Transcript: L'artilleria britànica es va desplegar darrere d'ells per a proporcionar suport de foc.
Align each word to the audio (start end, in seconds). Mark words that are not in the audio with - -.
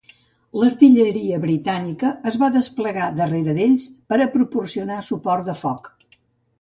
L'artilleria 0.59 1.39
britànica 1.43 2.09
es 2.31 2.37
va 2.43 2.49
desplegar 2.57 3.11
darrere 3.21 3.55
d'ells 3.59 3.87
per 4.13 4.19
a 4.21 4.29
proporcionar 4.39 4.99
suport 5.13 5.47
de 5.53 5.57
foc. 5.61 5.93